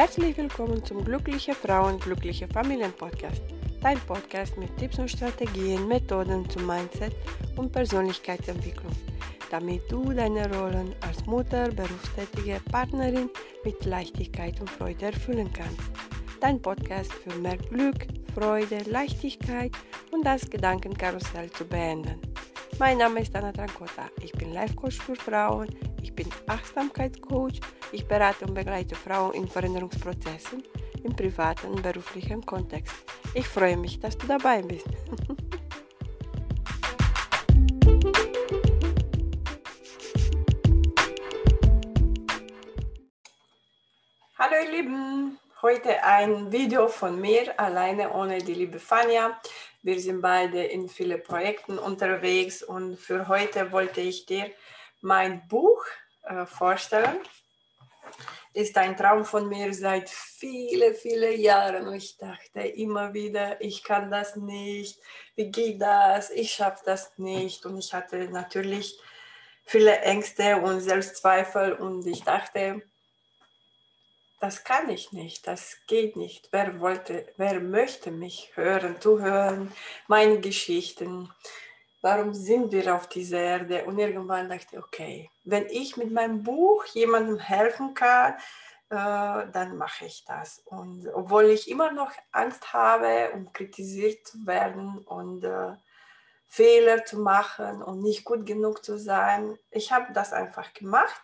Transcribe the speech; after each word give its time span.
Herzlich 0.00 0.34
willkommen 0.38 0.82
zum 0.82 1.04
Glückliche 1.04 1.54
Frauen, 1.54 2.00
Glückliche 2.00 2.48
Familien 2.48 2.90
Podcast. 2.90 3.42
Dein 3.82 4.00
Podcast 4.00 4.56
mit 4.56 4.74
Tipps 4.78 4.98
und 4.98 5.10
Strategien, 5.10 5.86
Methoden 5.88 6.48
zum 6.48 6.66
Mindset 6.66 7.14
und 7.56 7.70
Persönlichkeitsentwicklung, 7.70 8.92
damit 9.50 9.82
du 9.92 10.10
deine 10.10 10.50
Rollen 10.54 10.94
als 11.06 11.26
Mutter, 11.26 11.68
berufstätige 11.68 12.62
Partnerin 12.72 13.28
mit 13.62 13.84
Leichtigkeit 13.84 14.58
und 14.58 14.70
Freude 14.70 15.04
erfüllen 15.04 15.52
kannst. 15.52 15.90
Dein 16.40 16.62
Podcast 16.62 17.12
für 17.12 17.38
mehr 17.38 17.58
Glück, 17.58 18.06
Freude, 18.34 18.78
Leichtigkeit 18.86 19.72
und 20.12 20.24
das 20.24 20.48
Gedankenkarussell 20.48 21.50
zu 21.50 21.66
beenden. 21.66 22.18
Mein 22.78 22.96
Name 22.96 23.20
ist 23.20 23.36
Anna 23.36 23.52
Trancota. 23.52 24.08
Ich 24.22 24.32
bin 24.32 24.54
Life 24.54 24.74
Coach 24.76 24.96
für 24.96 25.14
Frauen. 25.14 25.68
Ich 26.02 26.14
bin 26.14 26.28
Achtsamkeitscoach. 26.46 27.60
Ich 27.92 28.06
berate 28.06 28.46
und 28.46 28.54
begleite 28.54 28.94
Frauen 28.94 29.34
in 29.34 29.46
Veränderungsprozessen 29.46 30.62
im 31.04 31.14
privaten 31.14 31.66
und 31.68 31.82
beruflichen 31.82 32.44
Kontext. 32.44 32.94
Ich 33.34 33.46
freue 33.46 33.76
mich, 33.76 34.00
dass 34.00 34.16
du 34.16 34.26
dabei 34.26 34.62
bist. 34.62 34.86
Hallo 44.38 44.54
ihr 44.64 44.70
Lieben, 44.70 45.38
heute 45.60 46.02
ein 46.02 46.50
Video 46.50 46.88
von 46.88 47.20
mir, 47.20 47.60
alleine 47.60 48.10
ohne 48.14 48.38
die 48.38 48.54
liebe 48.54 48.78
Fania. 48.78 49.38
Wir 49.82 50.00
sind 50.00 50.22
beide 50.22 50.62
in 50.62 50.88
vielen 50.88 51.22
Projekten 51.22 51.78
unterwegs 51.78 52.62
und 52.62 52.96
für 52.98 53.28
heute 53.28 53.70
wollte 53.72 54.00
ich 54.00 54.24
dir 54.24 54.50
mein 55.00 55.46
Buch 55.48 55.84
äh, 56.22 56.46
vorstellen. 56.46 57.18
Ist 58.52 58.76
ein 58.76 58.96
Traum 58.96 59.24
von 59.24 59.48
mir 59.48 59.72
seit 59.72 60.08
vielen, 60.08 60.94
vielen 60.94 61.40
Jahren. 61.40 61.86
Und 61.86 61.94
ich 61.94 62.16
dachte 62.18 62.60
immer 62.60 63.14
wieder, 63.14 63.60
ich 63.60 63.84
kann 63.84 64.10
das 64.10 64.36
nicht, 64.36 64.98
wie 65.36 65.50
geht 65.50 65.80
das, 65.80 66.30
ich 66.30 66.52
schaffe 66.52 66.82
das 66.84 67.16
nicht. 67.18 67.64
Und 67.64 67.78
ich 67.78 67.92
hatte 67.94 68.28
natürlich 68.28 68.98
viele 69.64 69.98
Ängste 70.00 70.56
und 70.56 70.80
Selbstzweifel. 70.80 71.74
Und 71.74 72.06
ich 72.06 72.24
dachte, 72.24 72.82
das 74.40 74.64
kann 74.64 74.88
ich 74.88 75.12
nicht, 75.12 75.46
das 75.46 75.76
geht 75.86 76.16
nicht. 76.16 76.48
Wer 76.50 76.80
wollte, 76.80 77.26
wer 77.36 77.60
möchte 77.60 78.10
mich 78.10 78.50
hören, 78.54 79.00
zuhören, 79.00 79.72
meine 80.08 80.40
Geschichten? 80.40 81.30
Warum 82.02 82.32
sind 82.32 82.72
wir 82.72 82.94
auf 82.94 83.08
dieser 83.08 83.40
Erde? 83.40 83.84
Und 83.84 83.98
irgendwann 83.98 84.48
dachte 84.48 84.66
ich, 84.72 84.78
okay, 84.78 85.30
wenn 85.44 85.66
ich 85.66 85.96
mit 85.96 86.10
meinem 86.12 86.42
Buch 86.42 86.84
jemandem 86.86 87.38
helfen 87.38 87.94
kann, 87.94 88.34
äh, 88.88 89.50
dann 89.52 89.76
mache 89.76 90.06
ich 90.06 90.24
das. 90.24 90.62
Und 90.64 91.08
obwohl 91.12 91.44
ich 91.44 91.70
immer 91.70 91.92
noch 91.92 92.12
Angst 92.32 92.72
habe, 92.72 93.30
um 93.34 93.52
kritisiert 93.52 94.26
zu 94.26 94.46
werden 94.46 94.98
und 94.98 95.44
äh, 95.44 95.72
Fehler 96.48 97.04
zu 97.04 97.18
machen 97.18 97.82
und 97.82 98.02
nicht 98.02 98.24
gut 98.24 98.46
genug 98.46 98.84
zu 98.84 98.98
sein, 98.98 99.58
ich 99.70 99.92
habe 99.92 100.12
das 100.12 100.32
einfach 100.32 100.72
gemacht 100.72 101.22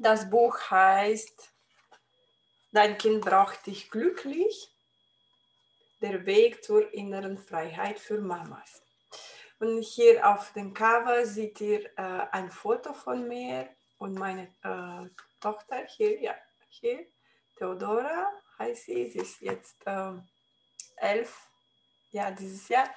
das 0.00 0.30
Buch 0.30 0.56
heißt 0.70 1.50
Dein 2.70 2.98
Kind 2.98 3.24
braucht 3.24 3.66
dich 3.66 3.90
glücklich. 3.90 4.70
Der 6.00 6.24
Weg 6.24 6.62
zur 6.62 6.94
inneren 6.94 7.36
Freiheit 7.38 7.98
für 7.98 8.20
Mamas. 8.20 8.82
Und 9.60 9.82
hier 9.82 10.28
auf 10.28 10.52
dem 10.52 10.72
Cover 10.72 11.26
seht 11.26 11.60
ihr 11.60 11.86
äh, 11.98 12.26
ein 12.30 12.50
Foto 12.50 12.92
von 12.92 13.26
mir 13.26 13.68
und 13.98 14.14
meine 14.14 14.44
äh, 14.62 15.08
Tochter 15.40 15.84
hier, 15.86 16.20
ja, 16.20 16.34
hier, 16.68 17.06
Theodora 17.56 18.30
heißt 18.58 18.84
sie, 18.84 19.06
sie 19.06 19.18
ist 19.18 19.40
jetzt 19.40 19.84
äh, 19.84 20.12
elf, 20.96 21.48
ja, 22.10 22.30
dieses 22.30 22.68
Jahr. 22.68 22.88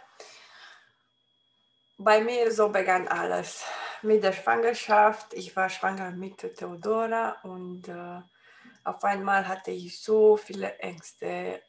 Bei 1.97 2.21
mir 2.21 2.51
so 2.51 2.69
begann 2.69 3.07
alles 3.07 3.63
mit 4.03 4.23
der 4.23 4.33
Schwangerschaft. 4.33 5.33
Ich 5.33 5.55
war 5.55 5.69
schwanger 5.69 6.11
mit 6.11 6.37
Theodora 6.57 7.37
und 7.43 7.87
äh, 7.87 8.21
auf 8.83 9.03
einmal 9.03 9.47
hatte 9.47 9.71
ich 9.71 9.99
so 10.01 10.37
viele 10.37 10.77
Ängste. 10.79 11.61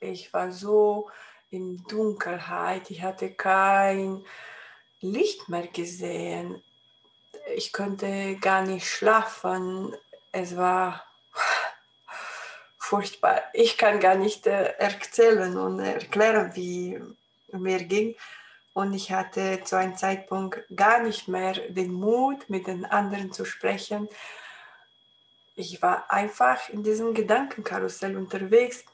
Ich 0.00 0.32
war 0.32 0.52
so 0.52 1.10
in 1.54 1.84
Dunkelheit. 1.86 2.90
Ich 2.90 3.02
hatte 3.02 3.30
kein 3.30 4.24
Licht 5.00 5.48
mehr 5.48 5.68
gesehen. 5.68 6.62
Ich 7.56 7.72
konnte 7.72 8.36
gar 8.40 8.62
nicht 8.62 8.86
schlafen. 8.86 9.94
Es 10.32 10.56
war 10.56 11.04
furchtbar. 12.78 13.42
Ich 13.52 13.78
kann 13.78 14.00
gar 14.00 14.16
nicht 14.16 14.46
äh, 14.46 14.74
erzählen 14.78 15.56
und 15.56 15.80
erklären, 15.80 16.52
wie 16.54 17.00
mir 17.52 17.84
ging. 17.84 18.16
Und 18.72 18.92
ich 18.92 19.12
hatte 19.12 19.62
zu 19.62 19.76
einem 19.76 19.96
Zeitpunkt 19.96 20.64
gar 20.74 21.00
nicht 21.00 21.28
mehr 21.28 21.52
den 21.52 21.92
Mut, 21.92 22.50
mit 22.50 22.66
den 22.66 22.84
anderen 22.84 23.32
zu 23.32 23.44
sprechen. 23.44 24.08
Ich 25.54 25.80
war 25.80 26.10
einfach 26.10 26.68
in 26.70 26.82
diesem 26.82 27.14
Gedankenkarussell 27.14 28.16
unterwegs. 28.16 28.84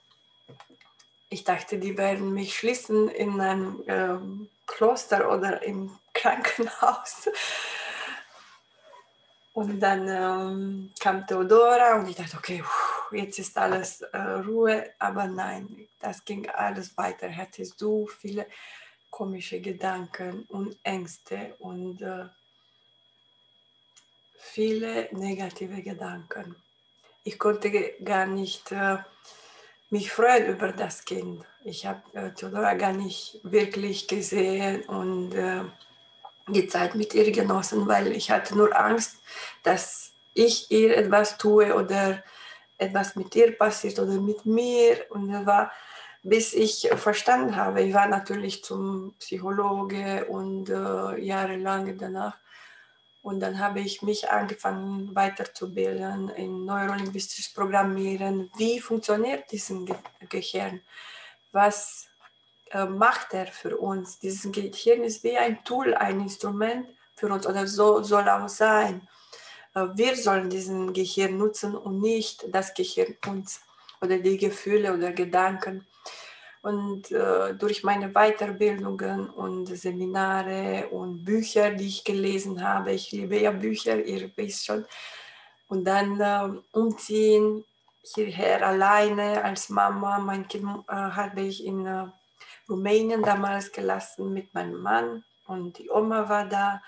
Ich 1.32 1.44
dachte, 1.44 1.78
die 1.78 1.96
werden 1.96 2.34
mich 2.34 2.56
schließen 2.56 3.08
in 3.08 3.40
einem 3.40 3.82
äh, 3.86 4.18
Kloster 4.66 5.30
oder 5.32 5.62
im 5.62 5.96
Krankenhaus. 6.12 7.28
Und 9.52 9.80
dann 9.80 10.08
ähm, 10.08 10.92
kam 10.98 11.26
Theodora 11.26 12.00
und 12.00 12.08
ich 12.08 12.16
dachte, 12.16 12.36
okay, 12.36 12.64
jetzt 13.12 13.38
ist 13.38 13.56
alles 13.56 14.00
äh, 14.00 14.18
Ruhe. 14.18 14.92
Aber 14.98 15.26
nein, 15.26 15.88
das 16.00 16.24
ging 16.24 16.48
alles 16.50 16.96
weiter. 16.96 17.28
Ich 17.28 17.36
hatte 17.36 17.64
so 17.64 18.06
viele 18.06 18.46
komische 19.10 19.60
Gedanken 19.60 20.44
und 20.48 20.76
Ängste 20.82 21.54
und 21.58 22.02
äh, 22.02 22.26
viele 24.36 25.08
negative 25.12 25.82
Gedanken. 25.82 26.56
Ich 27.22 27.38
konnte 27.38 27.70
gar 28.02 28.26
nicht 28.26 28.72
äh, 28.72 28.98
mich 29.90 30.10
freuen 30.10 30.46
über 30.46 30.72
das 30.72 31.04
Kind. 31.04 31.44
Ich 31.64 31.86
habe 31.86 32.00
äh, 32.14 32.32
Theodora 32.32 32.74
gar 32.74 32.92
nicht 32.92 33.40
wirklich 33.42 34.08
gesehen 34.08 34.82
und 34.82 35.34
äh, 35.34 35.62
die 36.48 36.66
Zeit 36.66 36.94
mit 36.94 37.14
ihr 37.14 37.30
genossen, 37.30 37.86
weil 37.86 38.12
ich 38.12 38.30
hatte 38.30 38.56
nur 38.56 38.74
Angst, 38.78 39.16
dass 39.62 40.12
ich 40.34 40.70
ihr 40.70 40.96
etwas 40.96 41.38
tue 41.38 41.74
oder 41.74 42.22
etwas 42.78 43.14
mit 43.16 43.34
ihr 43.36 43.56
passiert 43.56 43.98
oder 43.98 44.14
mit 44.14 44.46
mir. 44.46 45.04
Und 45.10 45.32
es 45.34 45.44
war 45.44 45.70
bis 46.22 46.52
ich 46.52 46.88
verstanden 46.96 47.56
habe, 47.56 47.82
ich 47.82 47.94
war 47.94 48.06
natürlich 48.06 48.62
zum 48.62 49.14
Psychologe 49.18 50.26
und 50.26 50.68
äh, 50.68 51.18
jahrelang 51.18 51.96
danach. 51.98 52.36
Und 53.22 53.40
dann 53.40 53.58
habe 53.58 53.80
ich 53.80 54.00
mich 54.02 54.30
angefangen 54.30 55.14
weiterzubilden 55.14 56.30
in 56.30 56.64
neurolinguistisches 56.64 57.52
Programmieren. 57.52 58.50
Wie 58.56 58.80
funktioniert 58.80 59.50
dieses 59.52 59.84
Ge 59.84 59.94
Gehirn? 60.28 60.80
Was 61.52 62.08
äh, 62.70 62.86
macht 62.86 63.34
er 63.34 63.46
für 63.46 63.76
uns? 63.76 64.18
Dieses 64.18 64.50
Gehirn 64.50 65.02
ist 65.02 65.22
wie 65.22 65.36
ein 65.36 65.62
Tool, 65.64 65.94
ein 65.94 66.20
Instrument 66.20 66.88
für 67.16 67.28
uns 67.28 67.46
oder 67.46 67.66
so 67.66 68.02
soll 68.02 68.28
auch 68.28 68.48
sein. 68.48 69.06
Äh, 69.74 69.86
wir 69.94 70.16
sollen 70.16 70.48
diesen 70.48 70.92
Gehirn 70.92 71.36
nutzen 71.36 71.74
und 71.74 72.00
nicht 72.00 72.46
das 72.48 72.72
Gehirn 72.72 73.16
uns 73.26 73.60
oder 74.00 74.18
die 74.18 74.38
Gefühle 74.38 74.94
oder 74.94 75.12
Gedanken. 75.12 75.86
Und 76.62 77.10
äh, 77.10 77.54
durch 77.54 77.82
meine 77.84 78.10
Weiterbildungen 78.10 79.30
und 79.30 79.66
Seminare 79.66 80.88
und 80.90 81.24
Bücher, 81.24 81.70
die 81.70 81.86
ich 81.86 82.04
gelesen 82.04 82.62
habe, 82.62 82.92
ich 82.92 83.12
liebe 83.12 83.38
ja 83.38 83.50
Bücher, 83.50 84.04
ihr 84.04 84.30
wisst 84.36 84.66
schon, 84.66 84.84
und 85.68 85.84
dann 85.84 86.20
äh, 86.20 86.60
umziehen 86.72 87.64
hierher 88.02 88.66
alleine 88.66 89.42
als 89.42 89.68
Mama. 89.68 90.18
Mein 90.18 90.48
Kind 90.48 90.64
äh, 90.88 90.92
habe 90.92 91.42
ich 91.42 91.64
in 91.64 91.86
äh, 91.86 92.06
Rumänien 92.68 93.22
damals 93.22 93.72
gelassen 93.72 94.32
mit 94.32 94.52
meinem 94.52 94.80
Mann 94.80 95.24
und 95.46 95.78
die 95.78 95.90
Oma 95.90 96.28
war 96.28 96.46
da. 96.46 96.82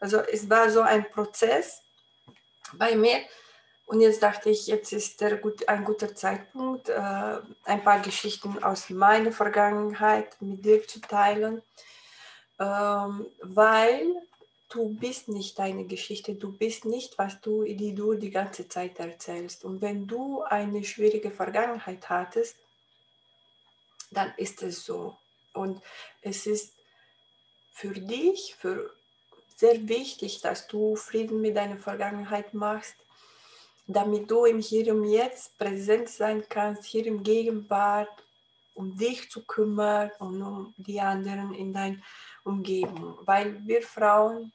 Also 0.00 0.18
es 0.18 0.48
war 0.50 0.68
so 0.70 0.82
ein 0.82 1.10
Prozess 1.10 1.80
bei 2.74 2.94
mir 2.94 3.20
und 3.86 4.00
jetzt 4.00 4.22
dachte 4.22 4.50
ich, 4.50 4.66
jetzt 4.66 4.92
ist 4.92 5.20
der 5.20 5.36
gut, 5.36 5.68
ein 5.68 5.84
guter 5.84 6.14
Zeitpunkt, 6.14 6.88
äh, 6.88 7.38
ein 7.64 7.84
paar 7.84 8.00
Geschichten 8.00 8.62
aus 8.62 8.88
meiner 8.88 9.30
Vergangenheit 9.30 10.40
mit 10.40 10.64
dir 10.64 10.86
zu 10.86 11.00
teilen, 11.00 11.62
ähm, 12.58 13.26
weil 13.42 14.06
du 14.70 14.88
bist 14.88 15.28
nicht 15.28 15.58
deine 15.58 15.84
Geschichte, 15.84 16.34
du 16.34 16.50
bist 16.50 16.86
nicht, 16.86 17.18
was 17.18 17.40
du, 17.42 17.64
die 17.64 17.94
du 17.94 18.14
die 18.14 18.30
ganze 18.30 18.68
Zeit 18.68 18.98
erzählst. 18.98 19.64
Und 19.64 19.82
wenn 19.82 20.06
du 20.06 20.42
eine 20.42 20.82
schwierige 20.82 21.30
Vergangenheit 21.30 22.08
hattest, 22.08 22.56
dann 24.10 24.32
ist 24.38 24.62
es 24.62 24.84
so. 24.84 25.16
Und 25.52 25.82
es 26.22 26.46
ist 26.46 26.72
für 27.72 27.92
dich 27.92 28.56
für 28.58 28.94
sehr 29.56 29.88
wichtig, 29.88 30.40
dass 30.40 30.66
du 30.68 30.96
Frieden 30.96 31.40
mit 31.42 31.56
deiner 31.56 31.76
Vergangenheit 31.76 32.54
machst 32.54 32.96
damit 33.86 34.30
du 34.30 34.44
im 34.44 34.60
Hier 34.60 34.94
und 34.94 35.04
Jetzt 35.04 35.58
präsent 35.58 36.08
sein 36.08 36.44
kannst, 36.48 36.84
hier 36.84 37.06
im 37.06 37.22
Gegenwart, 37.22 38.08
um 38.74 38.96
dich 38.96 39.30
zu 39.30 39.44
kümmern 39.44 40.10
und 40.18 40.42
um 40.42 40.74
die 40.76 41.00
anderen 41.00 41.54
in 41.54 41.72
deiner 41.72 41.98
Umgebung. 42.44 43.18
Weil 43.22 43.60
wir 43.66 43.82
Frauen, 43.82 44.52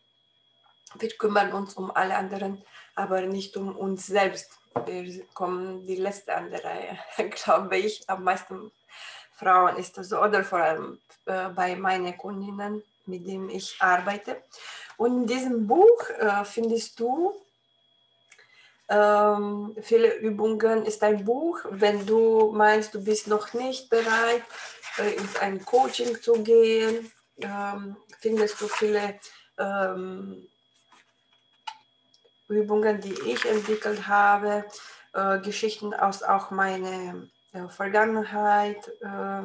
wir 0.98 1.10
kümmern 1.10 1.54
uns 1.54 1.76
um 1.76 1.92
alle 1.92 2.16
anderen, 2.16 2.64
aber 2.96 3.22
nicht 3.22 3.56
um 3.56 3.76
uns 3.76 4.08
selbst. 4.08 4.60
Wir 4.86 5.26
kommen 5.34 5.86
die 5.86 5.96
letzte 5.96 6.36
an 6.36 6.50
der 6.52 6.64
Reihe, 6.64 7.00
glaube 7.30 7.78
ich. 7.78 8.10
Am 8.10 8.24
meisten 8.24 8.72
Frauen 9.34 9.78
ist 9.78 9.98
das 9.98 10.10
so, 10.10 10.22
oder 10.22 10.44
vor 10.44 10.60
allem 10.60 11.00
äh, 11.26 11.50
bei 11.50 11.76
meinen 11.76 12.18
Kundinnen, 12.18 12.84
mit 13.06 13.26
denen 13.26 13.50
ich 13.50 13.78
arbeite. 13.80 14.44
Und 14.98 15.22
in 15.22 15.28
diesem 15.28 15.68
Buch 15.68 16.10
äh, 16.20 16.44
findest 16.44 17.00
du 17.00 17.34
ähm, 18.90 19.76
viele 19.82 20.16
Übungen. 20.18 20.86
Ist 20.86 21.04
ein 21.04 21.24
Buch, 21.24 21.60
wenn 21.70 22.06
du 22.06 22.52
meinst, 22.52 22.94
du 22.94 23.04
bist 23.04 23.28
noch 23.28 23.54
nicht 23.54 23.90
bereit, 23.90 24.44
äh, 24.98 25.14
in 25.14 25.30
ein 25.42 25.64
Coaching 25.64 26.20
zu 26.22 26.44
gehen, 26.44 27.12
ähm, 27.42 27.96
findest 28.20 28.60
du 28.60 28.68
viele 28.68 29.20
ähm, 29.58 30.48
Übungen, 32.48 33.00
die 33.00 33.14
ich 33.28 33.46
entwickelt 33.46 34.08
habe, 34.08 34.66
äh, 35.14 35.40
Geschichten 35.40 35.94
aus 35.94 36.24
auch 36.24 36.50
meiner 36.50 37.28
äh, 37.54 37.68
Vergangenheit, 37.70 38.92
äh, 39.02 39.42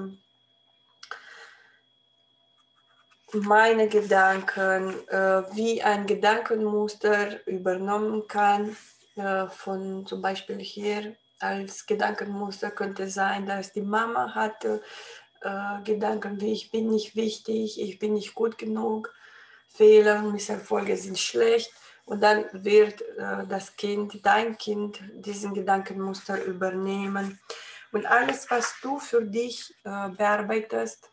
meine 3.32 3.88
Gedanken, 3.88 5.08
äh, 5.08 5.42
wie 5.54 5.82
ein 5.82 6.06
Gedankenmuster 6.06 7.46
übernommen 7.46 8.26
kann 8.28 8.76
äh, 9.16 9.46
von 9.48 10.06
zum 10.06 10.22
Beispiel 10.22 10.58
hier 10.58 11.16
als 11.40 11.86
Gedankenmuster 11.86 12.70
könnte 12.70 13.08
sein, 13.08 13.46
dass 13.46 13.72
die 13.72 13.82
Mama 13.82 14.34
hatte 14.34 14.82
äh, 15.40 15.82
Gedanken 15.84 16.40
wie 16.40 16.52
ich 16.52 16.70
bin 16.70 16.88
nicht 16.88 17.16
wichtig, 17.16 17.80
ich 17.80 17.98
bin 17.98 18.14
nicht 18.14 18.34
gut 18.34 18.56
genug, 18.58 19.14
Fehler, 19.68 20.22
Misserfolge 20.22 20.96
sind 20.96 21.18
schlecht 21.18 21.72
und 22.06 22.22
dann 22.22 22.44
wird 22.52 23.02
äh, 23.18 23.46
das 23.48 23.76
Kind, 23.76 24.24
dein 24.24 24.56
Kind, 24.56 25.00
diesen 25.14 25.54
Gedankenmuster 25.54 26.42
übernehmen. 26.44 27.40
Und 27.92 28.06
alles, 28.06 28.50
was 28.50 28.74
du 28.82 28.98
für 28.98 29.22
dich 29.22 29.74
äh, 29.84 30.08
bearbeitest, 30.10 31.10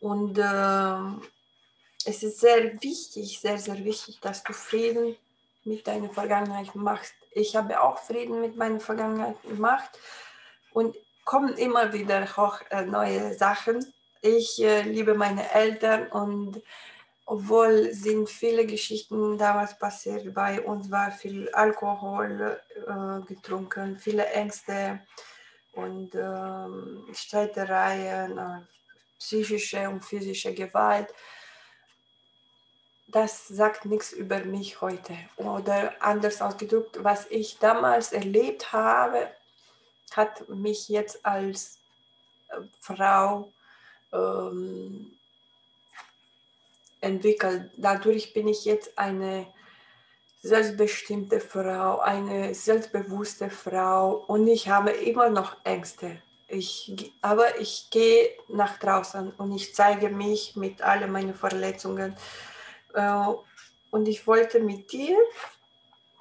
und 0.00 0.36
äh, 0.36 1.28
es 2.04 2.24
ist 2.24 2.40
sehr 2.40 2.82
wichtig, 2.82 3.38
sehr, 3.40 3.56
sehr 3.56 3.84
wichtig, 3.84 4.18
dass 4.20 4.42
du 4.42 4.52
Frieden 4.52 5.16
mit 5.64 5.86
deiner 5.86 6.10
Vergangenheit 6.10 6.74
machst. 6.74 7.14
Ich 7.32 7.56
habe 7.56 7.80
auch 7.80 7.98
Frieden 7.98 8.40
mit 8.40 8.56
meiner 8.56 8.80
Vergangenheit 8.80 9.40
gemacht 9.42 9.90
und 10.72 10.96
kommen 11.24 11.56
immer 11.56 11.92
wieder 11.92 12.24
hoch 12.36 12.60
äh, 12.70 12.82
neue 12.82 13.34
Sachen. 13.34 13.92
Ich 14.20 14.62
äh, 14.62 14.82
liebe 14.82 15.14
meine 15.14 15.50
Eltern 15.52 16.08
und 16.08 16.62
obwohl 17.24 17.92
sind 17.92 18.28
viele 18.28 18.66
Geschichten 18.66 19.38
damals 19.38 19.78
passiert, 19.78 20.34
bei 20.34 20.60
uns 20.60 20.90
war 20.90 21.12
viel 21.12 21.48
Alkohol 21.50 22.60
äh, 22.76 23.26
getrunken, 23.26 23.98
viele 23.98 24.26
Ängste 24.26 25.00
und 25.72 26.14
ähm, 26.14 27.06
Streitereien, 27.12 28.38
äh, 28.38 28.60
psychische 29.18 29.88
und 29.88 30.04
physische 30.04 30.52
Gewalt. 30.52 31.14
Das 33.12 33.46
sagt 33.46 33.84
nichts 33.84 34.12
über 34.12 34.38
mich 34.38 34.80
heute. 34.80 35.14
Oder 35.36 35.92
anders 36.00 36.40
ausgedrückt, 36.40 37.04
was 37.04 37.26
ich 37.30 37.58
damals 37.58 38.12
erlebt 38.12 38.72
habe, 38.72 39.28
hat 40.12 40.48
mich 40.48 40.88
jetzt 40.88 41.24
als 41.24 41.78
äh, 42.48 42.56
Frau 42.80 43.52
ähm, 44.14 45.12
entwickelt. 47.02 47.70
Dadurch 47.76 48.32
bin 48.32 48.48
ich 48.48 48.64
jetzt 48.64 48.96
eine 48.98 49.46
selbstbestimmte 50.42 51.40
Frau, 51.40 51.98
eine 51.98 52.54
selbstbewusste 52.54 53.50
Frau 53.50 54.24
und 54.26 54.46
ich 54.48 54.70
habe 54.70 54.90
immer 54.90 55.28
noch 55.28 55.56
Ängste. 55.64 56.22
Ich, 56.48 57.12
aber 57.20 57.60
ich 57.60 57.88
gehe 57.90 58.30
nach 58.48 58.78
draußen 58.78 59.32
und 59.32 59.52
ich 59.52 59.74
zeige 59.74 60.08
mich 60.08 60.56
mit 60.56 60.80
all 60.80 61.06
meinen 61.08 61.34
Verletzungen. 61.34 62.16
Äh, 62.94 63.34
und 63.90 64.08
ich 64.08 64.26
wollte 64.26 64.60
mit 64.60 64.90
dir 64.92 65.18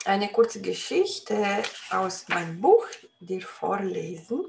eine 0.05 0.29
kurze 0.29 0.61
Geschichte 0.61 1.63
aus 1.89 2.27
meinem 2.27 2.59
Buch 2.59 2.85
dir 3.19 3.41
vorlesen. 3.41 4.45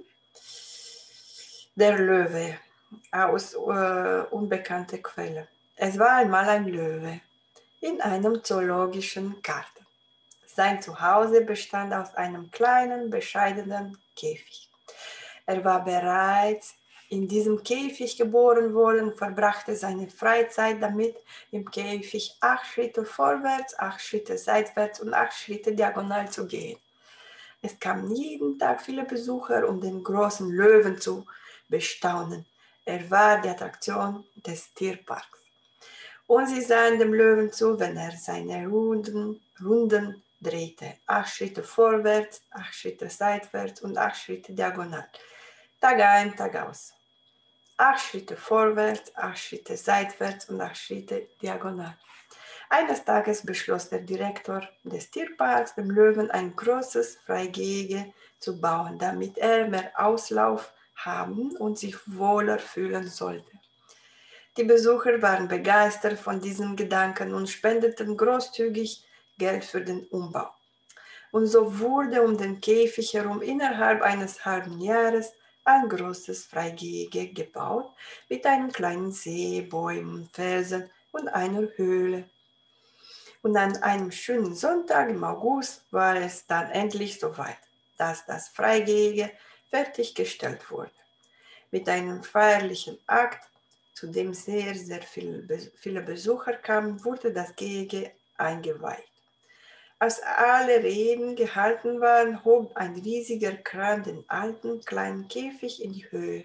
Der 1.75 1.99
Löwe 1.99 2.59
aus 3.11 3.55
äh, 3.55 4.25
unbekannter 4.31 4.99
Quelle. 4.99 5.49
Es 5.77 5.99
war 5.99 6.17
einmal 6.17 6.49
ein 6.49 6.67
Löwe 6.67 7.21
in 7.81 8.01
einem 8.01 8.43
zoologischen 8.45 9.41
Garten. 9.43 9.87
Sein 10.47 10.83
Zuhause 10.83 11.43
bestand 11.43 11.95
aus 11.95 12.15
einem 12.15 12.51
kleinen, 12.51 13.09
bescheidenen 13.09 13.99
Käfig. 14.15 14.69
Er 15.47 15.65
war 15.65 15.85
bereits 15.85 16.75
in 17.13 17.29
diesem 17.29 17.63
Käfig 17.63 18.17
geboren 18.17 18.73
worden 18.73 19.15
verbrachte 19.15 19.77
seine 19.77 20.09
Freizeit 20.09 20.83
damit, 20.83 21.15
im 21.51 21.71
Käfig 21.71 22.39
acht 22.41 22.67
Schritte 22.67 23.05
vorwärts, 23.05 23.79
acht 23.79 24.01
Schritte 24.01 24.39
seitwärts 24.39 24.99
und 25.01 25.13
acht 25.13 25.35
Schritte 25.35 25.75
diagonal 25.75 26.31
zu 26.31 26.47
gehen. 26.47 26.79
Es 27.61 27.79
kamen 27.79 28.11
jeden 28.17 28.59
Tag 28.59 28.81
viele 28.81 29.05
Besucher, 29.05 29.69
um 29.69 29.79
den 29.79 30.03
großen 30.03 30.51
Löwen 30.51 30.99
zu 30.99 31.27
bestaunen. 31.69 32.47
Er 32.87 33.11
war 33.11 33.43
die 33.43 33.51
Attraktion 33.51 34.25
des 34.35 34.73
Tierparks 34.73 35.39
und 36.27 36.47
sie 36.49 36.63
sahen 36.63 36.99
dem 36.99 37.13
Löwen 37.13 37.53
zu, 37.53 37.79
wenn 37.79 37.99
er 37.99 38.13
seine 38.13 38.67
Runden, 38.67 39.39
Runden 39.63 40.23
drehte. 40.41 40.95
Acht 41.05 41.35
Schritte 41.35 41.63
vorwärts, 41.63 42.41
acht 42.53 42.75
Schritte 42.75 43.11
seitwärts 43.11 43.83
und 43.83 43.99
acht 43.99 44.17
Schritte 44.17 44.55
diagonal. 44.55 45.07
Tag 45.79 46.01
ein, 46.01 46.35
Tag 46.35 46.57
aus. 46.57 46.95
Acht 47.85 47.99
Schritte 47.99 48.37
vorwärts, 48.37 49.11
acht 49.17 49.39
Schritte 49.39 49.77
seitwärts 49.77 50.49
und 50.49 50.61
acht 50.61 50.77
Schritte 50.77 51.27
diagonal. 51.43 51.99
Eines 52.71 53.05
Tages 53.05 53.45
beschloss 53.45 53.89
der 53.89 53.99
Direktor 53.99 54.63
des 54.85 55.11
Tierparks, 55.11 55.75
dem 55.75 55.91
Löwen 55.91 56.31
ein 56.31 56.55
großes 56.55 57.19
Freigehege 57.27 58.15
zu 58.39 58.61
bauen, 58.61 59.01
damit 59.01 59.37
er 59.37 59.67
mehr 59.67 59.91
Auslauf 59.97 60.73
haben 60.95 61.57
und 61.57 61.77
sich 61.77 61.97
wohler 62.07 62.61
fühlen 62.61 63.09
sollte. 63.09 63.51
Die 64.57 64.63
Besucher 64.63 65.21
waren 65.21 65.49
begeistert 65.49 66.21
von 66.21 66.41
diesen 66.41 66.77
Gedanken 66.77 67.35
und 67.35 67.51
spendeten 67.51 68.17
großzügig 68.17 69.05
Geld 69.39 69.65
für 69.65 69.81
den 69.81 70.07
Umbau. 70.07 70.51
Und 71.33 71.49
so 71.49 71.81
wurde 71.81 72.23
um 72.23 72.39
den 72.39 72.61
Käfig 72.61 73.13
herum 73.15 73.43
innerhalb 73.43 74.03
eines 74.03 74.45
halben 74.45 74.81
Jahres 74.81 75.33
ein 75.65 75.89
großes 75.89 76.47
Freigehege 76.47 77.29
gebaut 77.29 77.93
mit 78.29 78.45
einem 78.47 78.73
kleinen 78.73 79.13
See, 79.13 79.61
Bäumen, 79.63 80.29
Felsen 80.33 80.91
und 81.13 81.29
einer 81.29 81.69
Höhle. 81.77 82.29
Und 83.43 83.57
an 83.57 83.77
einem 83.79 84.11
schönen 84.11 84.55
Sonntag 84.55 85.11
im 85.11 85.25
August 85.25 85.85
war 85.91 86.17
es 86.17 86.47
dann 86.47 86.71
endlich 86.71 87.19
soweit, 87.19 87.59
dass 87.97 88.25
das 88.27 88.49
Freigehege 88.49 89.31
fertiggestellt 89.71 90.71
wurde. 90.71 90.93
Mit 91.71 91.89
einem 91.89 92.23
feierlichen 92.23 92.99
Akt 93.07 93.49
zu 93.95 94.07
dem 94.07 94.35
sehr, 94.35 94.75
sehr 94.75 95.03
viel, 95.03 95.47
viele 95.77 96.03
Besucher 96.03 96.55
kamen, 96.55 97.05
wurde 97.05 97.33
das 97.33 97.55
Gehege 97.57 98.13
eingeweiht. 98.37 99.12
Als 100.03 100.21
alle 100.21 100.83
Reden 100.83 101.37
gehalten 101.37 102.01
waren, 102.01 102.45
hob 102.45 102.77
ein 102.77 102.97
riesiger 102.97 103.53
Kran 103.53 104.03
den 104.03 104.29
alten 104.29 104.81
kleinen 104.85 105.29
Käfig 105.29 105.81
in 105.81 105.93
die 105.93 106.11
Höhe. 106.11 106.45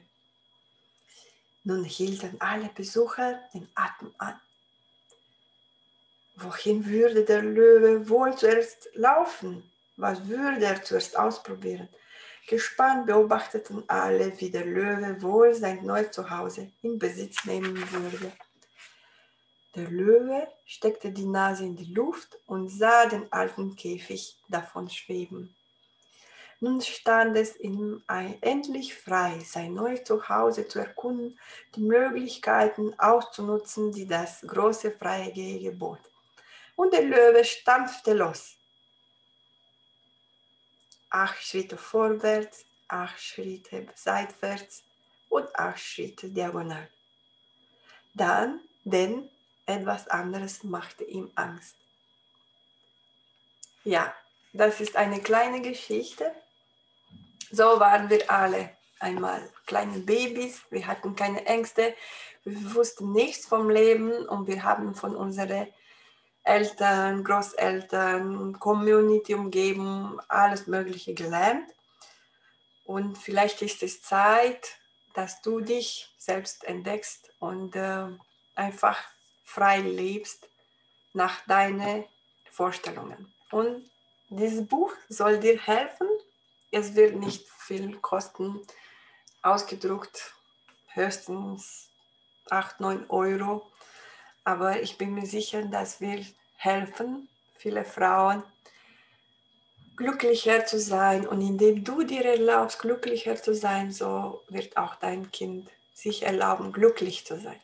Nun 1.64 1.84
hielten 1.84 2.40
alle 2.40 2.70
Besucher 2.76 3.40
den 3.56 3.68
Atem 3.74 4.14
an. 4.20 4.40
Wohin 6.36 6.86
würde 6.86 7.26
der 7.26 7.42
Löwe 7.42 8.08
wohl 8.08 8.38
zuerst 8.38 8.90
laufen? 8.94 9.64
Was 9.96 10.28
würde 10.28 10.64
er 10.64 10.84
zuerst 10.84 11.18
ausprobieren? 11.18 11.90
Gespannt 12.48 13.08
beobachteten 13.08 13.84
alle, 13.88 14.40
wie 14.40 14.52
der 14.52 14.66
Löwe 14.66 15.20
wohl 15.24 15.56
sein 15.56 15.84
neues 15.84 16.12
Zuhause 16.12 16.72
in 16.84 17.00
Besitz 17.00 17.44
nehmen 17.46 17.76
würde. 17.92 18.32
Der 19.78 19.92
Löwe 19.92 20.48
steckte 20.66 21.12
die 21.12 21.28
Nase 21.28 21.64
in 21.64 21.76
die 21.76 21.94
Luft 21.94 22.40
und 22.48 22.68
sah 22.68 23.06
den 23.06 23.32
alten 23.32 23.76
Käfig 23.76 24.36
davon 24.50 24.90
schweben. 24.90 25.56
Nun 26.60 26.82
stand 26.82 27.38
es 27.38 27.56
ihm 27.60 28.04
endlich 28.42 28.96
frei, 28.96 29.40
sein 29.46 29.76
neues 29.76 30.04
Zuhause 30.04 30.68
zu 30.68 30.80
erkunden, 30.80 31.40
die 31.76 31.82
Möglichkeiten 31.82 33.00
auszunutzen, 33.00 33.92
die 33.92 34.08
das 34.08 34.42
große 34.42 34.94
freie 34.94 35.32
Gehege 35.32 35.72
bot. 35.72 36.00
Und 36.76 36.92
der 36.94 37.04
Löwe 37.04 37.46
stampfte 37.46 38.14
los. 38.14 38.58
acht 41.12 41.44
Schritte 41.44 41.78
vorwärts, 41.78 42.66
acht 42.88 43.22
Schritte 43.22 43.86
seitwärts 43.94 44.84
und 45.30 45.56
acht 45.56 45.80
Schritte 45.80 46.30
diagonal. 46.30 46.90
Dann, 48.16 48.62
denn 48.84 49.30
etwas 49.68 50.08
anderes 50.08 50.64
machte 50.64 51.04
ihm 51.04 51.32
Angst. 51.36 51.76
Ja, 53.84 54.14
das 54.54 54.82
ist 54.82 54.96
eine 54.96 55.22
kleine 55.22 55.62
Geschichte. 55.62 56.32
So 57.52 57.80
waren 57.80 58.10
wir 58.10 58.30
alle 58.30 58.72
einmal 59.00 59.50
kleine 59.66 60.00
Babys. 60.00 60.62
Wir 60.70 60.88
hatten 60.88 61.16
keine 61.16 61.46
Ängste. 61.46 61.96
Wir 62.44 62.76
wussten 62.76 63.12
nichts 63.12 63.46
vom 63.46 63.70
Leben 63.70 64.26
und 64.28 64.48
wir 64.48 64.64
haben 64.64 64.96
von 64.96 65.16
unseren 65.16 65.68
Eltern, 66.44 67.24
Großeltern, 67.24 68.58
Community, 68.60 69.36
Umgebung, 69.36 70.20
alles 70.30 70.66
Mögliche 70.66 71.14
gelernt. 71.14 71.70
Und 72.86 73.18
vielleicht 73.18 73.62
ist 73.62 73.84
es 73.84 74.02
Zeit, 74.02 74.78
dass 75.14 75.42
du 75.42 75.60
dich 75.60 76.14
selbst 76.18 76.64
entdeckst 76.64 77.30
und 77.40 77.76
äh, 77.76 78.08
einfach 78.56 78.98
frei 79.48 79.80
lebst 79.80 80.50
nach 81.14 81.44
deinen 81.48 82.04
Vorstellungen. 82.52 83.34
Und 83.50 83.90
dieses 84.30 84.68
Buch 84.68 84.92
soll 85.08 85.40
dir 85.40 85.58
helfen. 85.58 86.08
Es 86.70 86.96
wird 86.96 87.16
nicht 87.16 87.48
viel 87.50 87.98
kosten, 87.98 88.62
ausgedruckt 89.42 90.36
höchstens 90.90 91.90
8, 92.50 92.82
9 92.82 93.10
Euro. 93.10 93.66
Aber 94.44 94.82
ich 94.82 94.98
bin 94.98 95.14
mir 95.14 95.26
sicher, 95.26 95.64
dass 95.64 96.02
wir 96.02 96.26
helfen, 96.58 97.30
viele 97.56 97.86
Frauen 97.86 98.44
glücklicher 99.96 100.66
zu 100.66 100.78
sein. 100.78 101.26
Und 101.26 101.40
indem 101.40 101.86
du 101.86 102.04
dir 102.04 102.26
erlaubst, 102.26 102.80
glücklicher 102.80 103.42
zu 103.42 103.56
sein, 103.56 103.94
so 103.94 104.44
wird 104.50 104.76
auch 104.76 104.96
dein 104.96 105.32
Kind 105.32 105.70
sich 105.94 106.24
erlauben, 106.24 106.74
glücklich 106.74 107.26
zu 107.26 107.40
sein. 107.40 107.60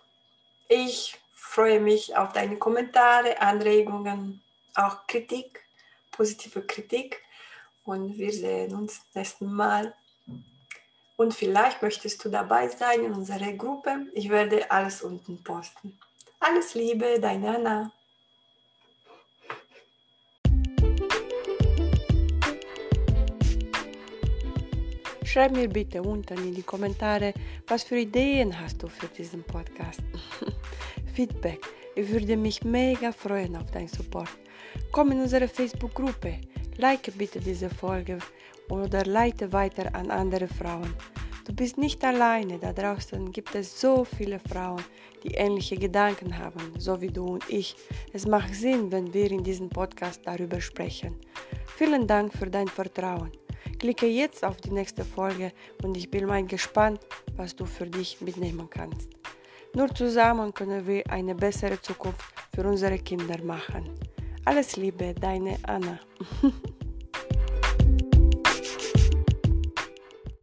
Ich 0.69 1.19
freue 1.53 1.79
mich 1.79 2.17
auf 2.17 2.33
deine 2.33 2.57
Kommentare, 2.57 3.39
Anregungen, 3.39 4.41
auch 4.73 5.05
Kritik, 5.05 5.63
positive 6.11 6.63
Kritik. 6.63 7.21
Und 7.85 8.17
wir 8.17 8.33
sehen 8.33 8.73
uns 8.73 9.01
nächsten 9.13 9.53
Mal. 9.53 9.93
Und 11.15 11.35
vielleicht 11.35 11.83
möchtest 11.83 12.25
du 12.25 12.29
dabei 12.29 12.67
sein 12.69 13.03
in 13.03 13.13
unserer 13.13 13.53
Gruppe. 13.53 14.07
Ich 14.13 14.29
werde 14.29 14.71
alles 14.71 15.03
unten 15.03 15.43
posten. 15.43 15.99
Alles 16.39 16.73
Liebe, 16.73 17.19
deine 17.19 17.55
Anna. 17.55 17.91
Schreib 25.23 25.51
mir 25.51 25.69
bitte 25.69 26.01
unten 26.01 26.37
in 26.39 26.55
die 26.55 26.63
Kommentare, 26.63 27.33
was 27.67 27.83
für 27.83 27.97
Ideen 27.97 28.59
hast 28.59 28.81
du 28.81 28.87
für 28.87 29.07
diesen 29.07 29.43
Podcast. 29.43 30.01
Feedback. 31.13 31.59
Ich 31.95 32.09
würde 32.09 32.35
mich 32.35 32.63
mega 32.63 33.11
freuen 33.11 33.55
auf 33.55 33.69
deinen 33.69 33.87
Support. 33.87 34.29
Komm 34.91 35.11
in 35.11 35.21
unsere 35.21 35.47
Facebook-Gruppe. 35.47 36.39
Like 36.77 37.15
bitte 37.17 37.39
diese 37.39 37.69
Folge 37.69 38.17
oder 38.69 39.05
leite 39.05 39.53
weiter 39.53 39.93
an 39.93 40.09
andere 40.09 40.47
Frauen. 40.47 40.95
Du 41.45 41.53
bist 41.53 41.77
nicht 41.77 42.03
alleine, 42.03 42.57
da 42.57 42.73
draußen 42.73 43.31
gibt 43.31 43.53
es 43.53 43.79
so 43.79 44.05
viele 44.05 44.39
Frauen, 44.39 44.81
die 45.23 45.35
ähnliche 45.35 45.75
Gedanken 45.75 46.35
haben, 46.37 46.73
so 46.79 46.99
wie 46.99 47.11
du 47.11 47.25
und 47.33 47.49
ich. 47.49 47.75
Es 48.11 48.25
macht 48.25 48.55
Sinn, 48.55 48.91
wenn 48.91 49.13
wir 49.13 49.29
in 49.29 49.43
diesem 49.43 49.69
Podcast 49.69 50.21
darüber 50.25 50.59
sprechen. 50.61 51.15
Vielen 51.75 52.07
Dank 52.07 52.33
für 52.33 52.49
dein 52.49 52.67
Vertrauen. 52.67 53.31
Klicke 53.77 54.07
jetzt 54.07 54.43
auf 54.43 54.57
die 54.57 54.71
nächste 54.71 55.03
Folge 55.03 55.51
und 55.83 55.95
ich 55.97 56.09
bin 56.09 56.25
mal 56.25 56.45
gespannt, 56.45 57.01
was 57.35 57.55
du 57.55 57.65
für 57.65 57.87
dich 57.87 58.21
mitnehmen 58.21 58.67
kannst. 58.69 59.22
Nur 59.75 59.93
zusammen 59.95 60.53
können 60.53 60.85
wir 60.85 61.03
eine 61.09 61.33
bessere 61.33 61.81
Zukunft 61.81 62.21
für 62.53 62.63
unsere 62.67 62.99
Kinder 62.99 63.43
machen. 63.43 63.89
Alles 64.45 64.75
Liebe, 64.75 65.15
deine 65.19 65.57
Anna. 65.63 65.99